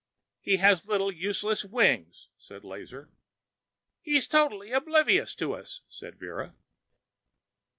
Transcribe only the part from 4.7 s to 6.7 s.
oblivious to us," said Vera.